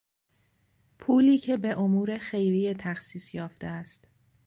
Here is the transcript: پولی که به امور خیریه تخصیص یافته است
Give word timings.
پولی 0.99 1.37
که 1.37 1.57
به 1.57 1.79
امور 1.79 2.17
خیریه 2.17 2.73
تخصیص 2.73 3.33
یافته 3.35 3.67
است 3.67 4.11